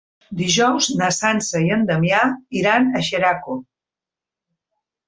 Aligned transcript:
Dijous 0.37 0.87
na 1.01 1.09
Sança 1.17 1.61
i 1.67 1.69
en 1.77 1.85
Damià 1.91 2.23
iran 2.63 2.91
a 3.03 3.07
Xeraco. 3.11 3.61